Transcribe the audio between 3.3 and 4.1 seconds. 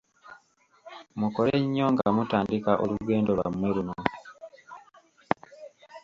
lwammwe luno.